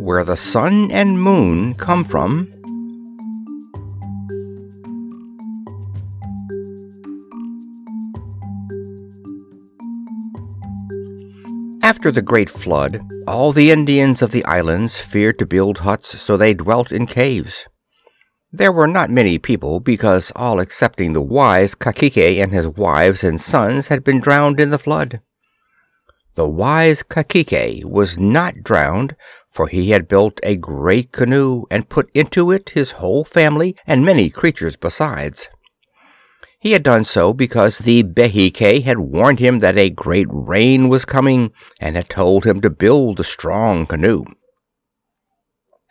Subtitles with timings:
[0.00, 2.48] where the sun and moon come from.
[11.82, 16.36] After the great flood, all the Indians of the islands feared to build huts, so
[16.36, 17.66] they dwelt in caves.
[18.52, 23.40] There were not many people because all excepting the wise Cacique and his wives and
[23.40, 25.20] sons had been drowned in the flood.
[26.34, 29.16] The wise Cacique was not drowned,
[29.48, 34.04] for he had built a great canoe and put into it his whole family and
[34.04, 35.48] many creatures besides.
[36.60, 41.06] He had done so because the Behique had warned him that a great rain was
[41.06, 44.24] coming and had told him to build a strong canoe.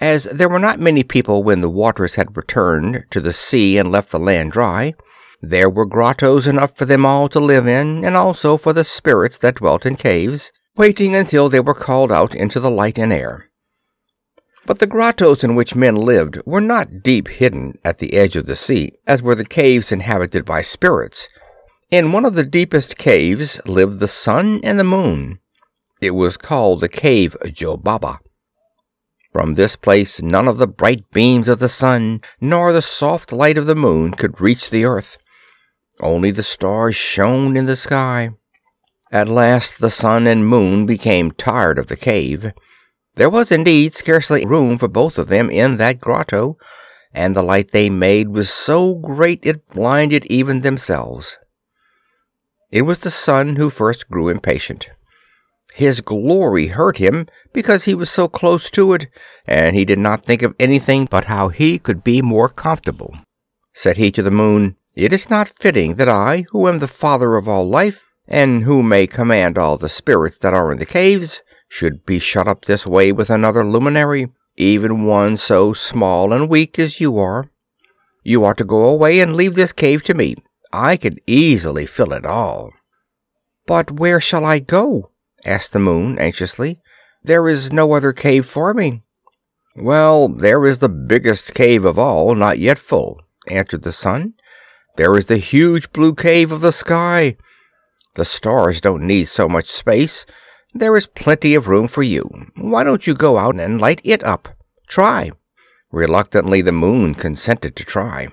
[0.00, 3.90] As there were not many people when the waters had returned to the sea and
[3.90, 4.94] left the land dry,
[5.42, 9.38] there were grottos enough for them all to live in, and also for the spirits
[9.38, 13.50] that dwelt in caves, waiting until they were called out into the light and air.
[14.66, 18.46] But the grottos in which men lived were not deep hidden at the edge of
[18.46, 21.28] the sea, as were the caves inhabited by spirits.
[21.90, 25.38] In one of the deepest caves lived the sun and the moon.
[26.00, 28.18] It was called the cave Jobaba.
[29.32, 33.56] From this place none of the bright beams of the sun nor the soft light
[33.56, 35.16] of the moon could reach the earth.
[36.00, 38.30] Only the stars shone in the sky.
[39.10, 42.52] At last the sun and moon became tired of the cave.
[43.14, 46.58] There was indeed scarcely room for both of them in that grotto,
[47.14, 51.38] and the light they made was so great it blinded even themselves.
[52.70, 54.90] It was the sun who first grew impatient.
[55.72, 59.06] His glory hurt him because he was so close to it,
[59.46, 63.14] and he did not think of anything but how he could be more comfortable.
[63.72, 67.36] Said he to the moon, It is not fitting that I, who am the father
[67.36, 71.42] of all life, and who may command all the spirits that are in the caves,
[71.68, 76.78] should be shut up this way with another luminary, even one so small and weak
[76.78, 77.50] as you are.
[78.24, 80.36] You ought to go away and leave this cave to me.
[80.72, 82.70] I can easily fill it all.
[83.66, 85.10] But where shall I go?
[85.44, 86.80] asked the moon anxiously.
[87.22, 89.02] There is no other cave for me.
[89.76, 94.32] Well, there is the biggest cave of all, not yet full, answered the sun.
[94.96, 97.36] There is the huge blue cave of the sky.
[98.14, 100.24] The stars don't need so much space,
[100.78, 102.28] there is plenty of room for you.
[102.56, 104.48] Why don't you go out and light it up?
[104.86, 105.30] Try.
[105.90, 108.28] Reluctantly, the moon consented to try.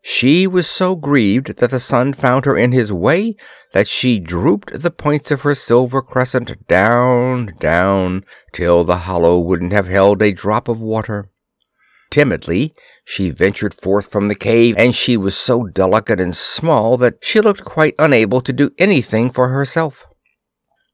[0.00, 3.36] She was so grieved that the sun found her in his way
[3.72, 9.72] that she drooped the points of her silver crescent down, down, till the hollow wouldn't
[9.72, 11.30] have held a drop of water.
[12.12, 12.74] Timidly,
[13.06, 17.40] she ventured forth from the cave, and she was so delicate and small that she
[17.40, 20.06] looked quite unable to do anything for herself.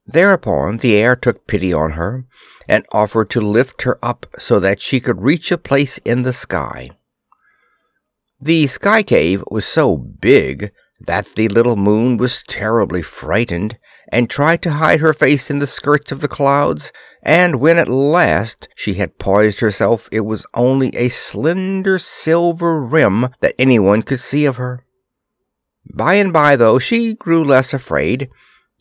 [0.07, 2.25] Thereupon the air took pity on her
[2.69, 6.33] and offered to lift her up so that she could reach a place in the
[6.33, 6.91] sky.
[8.41, 13.77] The sky cave was so big that the little moon was terribly frightened
[14.11, 16.93] and tried to hide her face in the skirts of the clouds,
[17.23, 23.29] and when at last she had poised herself it was only a slender silver rim
[23.41, 24.85] that anyone could see of her.
[25.93, 28.29] By and by, though, she grew less afraid,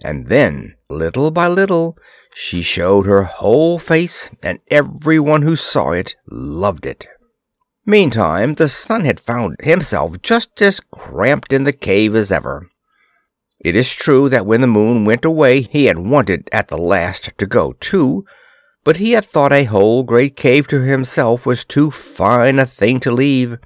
[0.04, 1.98] and then, little by little,
[2.34, 7.08] she showed her whole face, and everyone who saw it loved it.
[7.86, 12.70] Meantime, the sun had found himself just as cramped in the cave as ever.
[13.60, 17.32] It is true that when the moon went away he had wanted at the last
[17.38, 18.26] to go too,
[18.84, 23.00] but he had thought a whole great cave to himself was too fine a thing
[23.02, 23.58] to leave.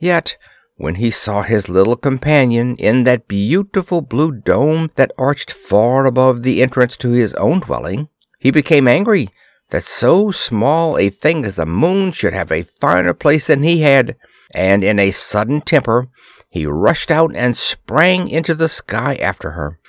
[0.00, 0.36] Yet
[0.76, 6.42] when he saw his little companion in that beautiful blue dome that arched far above
[6.42, 9.28] the entrance to his own dwelling, he became angry
[9.70, 13.82] that so small a thing as the moon should have a finer place than he
[13.82, 14.16] had,
[14.54, 16.08] and in a sudden temper
[16.54, 19.80] he rushed out and sprang into the sky after her.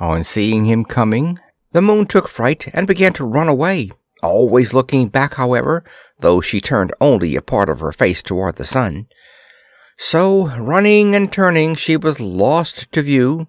[0.00, 1.38] On seeing him coming,
[1.70, 5.84] the moon took fright and began to run away, always looking back, however,
[6.18, 9.06] though she turned only a part of her face toward the sun.
[9.96, 13.46] So, running and turning, she was lost to view.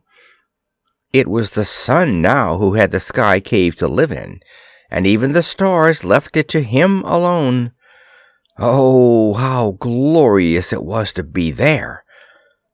[1.12, 4.42] It was the sun now who had the sky cave to live in,
[4.92, 7.72] and even the stars left it to him alone.
[8.60, 12.04] Oh, how glorious it was to be there!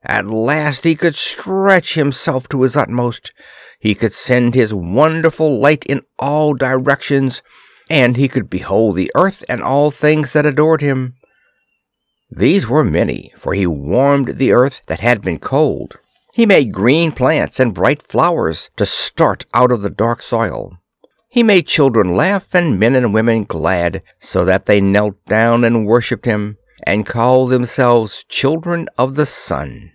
[0.03, 3.31] At last he could stretch himself to his utmost.
[3.79, 7.41] He could send his wonderful light in all directions,
[7.89, 11.15] and he could behold the earth and all things that adored him.
[12.29, 15.97] These were many, for he warmed the earth that had been cold.
[16.33, 20.79] He made green plants and bright flowers to start out of the dark soil.
[21.29, 25.85] He made children laugh and men and women glad, so that they knelt down and
[25.85, 29.92] worshipped him, and called themselves children of the sun.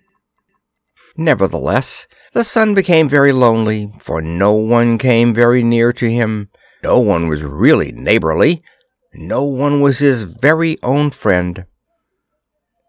[1.20, 6.48] Nevertheless, the sun became very lonely, for no one came very near to him.
[6.84, 8.62] No one was really neighborly.
[9.12, 11.64] No one was his very own friend.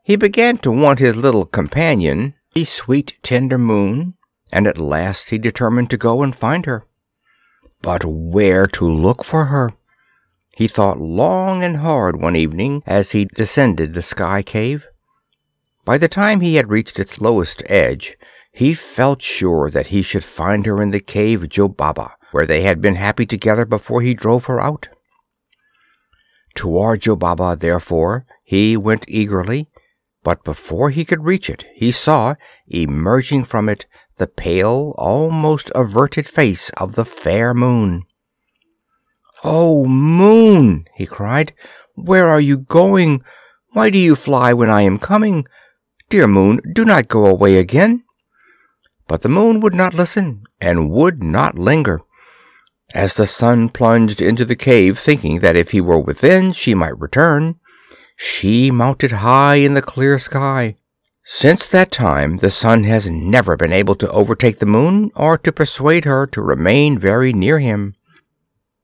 [0.03, 4.13] He began to want his little companion, the sweet, tender moon,
[4.51, 6.85] and at last he determined to go and find her.
[7.81, 9.71] But where to look for her?
[10.51, 14.85] He thought long and hard one evening as he descended the sky cave.
[15.89, 18.15] By the time he had reached its lowest edge,
[18.51, 22.79] he felt sure that he should find her in the cave Jobaba, where they had
[22.79, 24.89] been happy together before he drove her out.
[26.53, 29.67] Toward Jobaba, therefore, he went eagerly,
[30.21, 32.35] but before he could reach it, he saw,
[32.67, 33.87] emerging from it,
[34.17, 38.03] the pale, almost averted face of the fair moon.
[39.43, 40.85] Oh, moon!
[40.93, 41.51] he cried,
[41.95, 43.23] where are you going?
[43.71, 45.47] Why do you fly when I am coming?
[46.09, 48.03] Dear moon, do not go away again.
[49.07, 52.01] But the moon would not listen, and would not linger.
[52.95, 56.99] As the sun plunged into the cave, thinking that if he were within she might
[56.99, 57.59] return,
[58.15, 60.75] she mounted high in the clear sky.
[61.23, 65.51] Since that time the sun has never been able to overtake the moon or to
[65.51, 67.93] persuade her to remain very near him.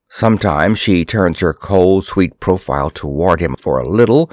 [0.10, 4.30] Sometimes she turns her cold, sweet profile toward him for a little,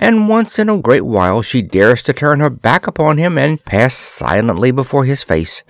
[0.00, 3.64] and once in a great while she dares to turn her back upon him and
[3.66, 5.62] pass silently before his face.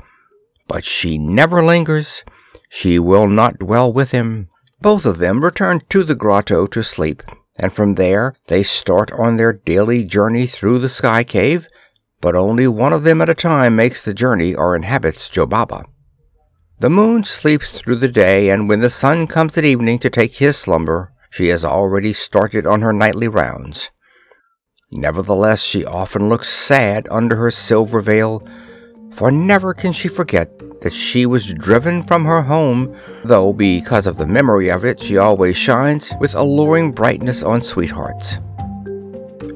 [0.68, 2.22] But she never lingers.
[2.68, 4.48] She will not dwell with him.
[4.80, 7.24] Both of them return to the grotto to sleep,
[7.58, 11.66] and from there they start on their daily journey through the sky cave,
[12.20, 15.84] but only one of them at a time makes the journey or inhabits Jobaba.
[16.78, 20.36] The moon sleeps through the day, and when the sun comes at evening to take
[20.36, 23.90] his slumber, she has already started on her nightly rounds.
[24.92, 28.46] Nevertheless, she often looks sad under her silver veil,
[29.12, 30.50] for never can she forget
[30.80, 32.94] that she was driven from her home,
[33.24, 38.38] though because of the memory of it she always shines with alluring brightness on sweethearts.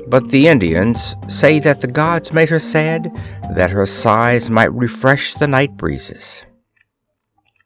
[0.07, 3.11] But the Indians say that the gods made her sad,
[3.57, 6.45] that her sighs might refresh the night breezes.